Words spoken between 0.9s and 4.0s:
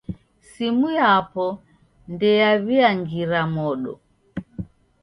yapo ndeyaw'iangira modo.